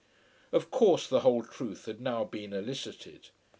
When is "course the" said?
0.71-1.19